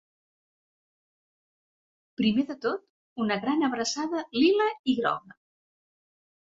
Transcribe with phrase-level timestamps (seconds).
[2.21, 2.89] Primer de tot,
[3.27, 5.41] una gran abraçada lila i groga!